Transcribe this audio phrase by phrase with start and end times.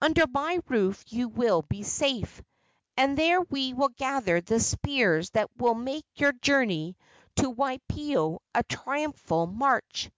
[0.00, 2.40] Under my roof you will be safe,
[2.96, 6.96] and there we will gather the spears that will make your journey
[7.34, 10.12] to Waipio a triumphal march."